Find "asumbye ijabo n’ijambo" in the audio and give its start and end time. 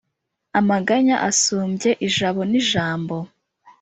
1.29-3.15